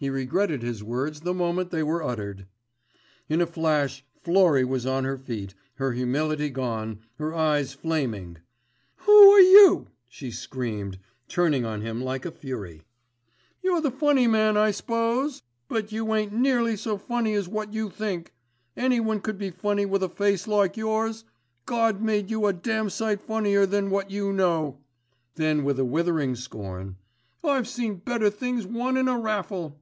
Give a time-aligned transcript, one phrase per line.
[0.00, 2.46] He regretted his words the moment they were uttered.
[3.28, 8.36] In a flash Florrie was on her feet, her humility gone, her eyes flaming.
[8.98, 12.84] "Who are you?" she screamed, turning on him like a fury.
[13.60, 17.90] "You're the funny man I s'pose, but you ain't nearly so funny as what you
[17.90, 18.32] think.
[18.76, 21.24] Anyone could be funny with a face like yours.
[21.66, 24.78] God made you a damn sight funnier than what you know."
[25.34, 26.98] Then with withering scorn,
[27.42, 29.80] "I've seen better things won in a raffle."